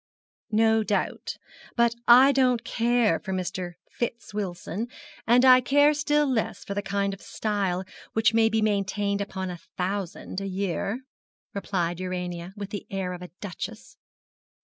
[0.49, 1.37] 'No doubt.
[1.75, 3.75] But I don't care for Mr.
[3.91, 4.87] Fitz Wilson,
[5.27, 7.83] and I care still less for the kind of style
[8.13, 11.01] which can be maintained upon a thousand a year,'
[11.53, 13.95] replied Urania, with the air of a duchess.